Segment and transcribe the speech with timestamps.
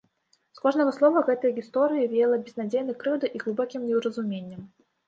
[0.55, 4.71] З кожнага слова гэтае гісторыі веяла безнадзейнай крыўдай і глыбокім неўразуменнем.